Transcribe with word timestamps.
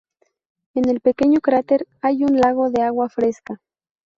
En 0.73 0.89
el 0.89 0.99
pequeño 0.99 1.41
cráter 1.41 1.85
hay 2.01 2.23
un 2.23 2.35
lago 2.39 2.71
de 2.71 2.81
agua 2.81 3.07
fresca. 3.07 3.61